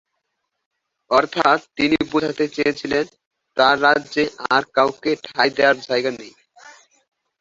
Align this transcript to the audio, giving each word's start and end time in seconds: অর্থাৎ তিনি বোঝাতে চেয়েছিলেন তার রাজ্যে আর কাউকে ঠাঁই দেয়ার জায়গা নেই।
অর্থাৎ 1.11 1.59
তিনি 1.77 1.97
বোঝাতে 2.11 2.45
চেয়েছিলেন 2.55 3.05
তার 3.57 3.75
রাজ্যে 3.85 4.23
আর 4.49 4.63
কাউকে 4.75 5.11
ঠাঁই 5.25 5.49
দেয়ার 5.57 5.77
জায়গা 5.87 6.11
নেই। 6.19 6.33